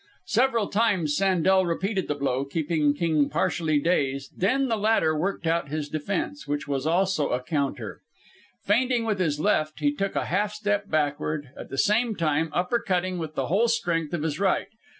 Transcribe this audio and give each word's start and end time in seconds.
Several 0.25 0.65
times 0.67 1.15
Sandel 1.15 1.63
repeated 1.63 2.07
the 2.07 2.15
blow, 2.15 2.43
keeping 2.43 2.95
King 2.95 3.29
partially 3.29 3.77
dazed, 3.77 4.31
and 4.33 4.41
then 4.41 4.67
the 4.67 4.75
latter 4.75 5.15
worked 5.15 5.45
out 5.45 5.69
his 5.69 5.89
defence, 5.89 6.47
which 6.47 6.67
was 6.67 6.87
also 6.87 7.29
a 7.29 7.39
counter. 7.39 8.01
Feinting 8.63 9.05
with 9.05 9.19
his 9.19 9.39
left 9.39 9.79
he 9.79 9.93
took 9.93 10.15
a 10.15 10.25
half 10.25 10.53
step 10.53 10.89
backward, 10.89 11.51
at 11.55 11.69
the 11.69 11.77
same 11.77 12.15
time 12.15 12.49
upper 12.51 12.79
cutting 12.79 13.19
with 13.19 13.35
the 13.35 13.45
whole 13.45 13.67
strength 13.67 14.11
of 14.15 14.23
his 14.23 14.39
right. 14.39 14.69